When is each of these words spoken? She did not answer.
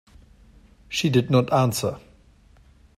She 0.89 1.11
did 1.11 1.29
not 1.29 1.53
answer. 1.53 1.99